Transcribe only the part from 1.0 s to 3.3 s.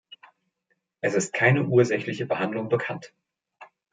Es ist keine ursächliche Behandlung bekannt.